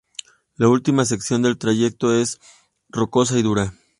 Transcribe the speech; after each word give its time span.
La 0.55 0.67
última 0.67 1.05
sección 1.05 1.43
del 1.43 1.59
trayecto 1.59 2.11
es 2.15 2.39
rocosa 2.89 3.37
y 3.37 3.43
dura. 3.43 3.71